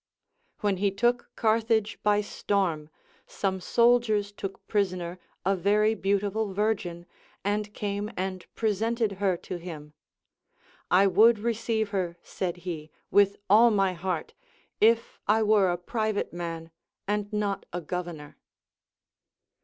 [0.61, 2.89] When he took Carthage by storm,
[3.27, 7.05] some soldiers took prisoner a very beautiful virgin,
[7.45, 9.93] and came and presented her to him.
[10.89, 14.33] I ΛνοηΜ receive her, said he, with all my heart,
[14.79, 16.71] if I were a private man
[17.07, 18.37] and not a governor.